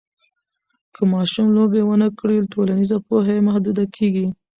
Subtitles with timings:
[0.93, 4.27] که ماشوم لوبې ونه کړي، ټولنیزه پوهه یې محدوده کېږي.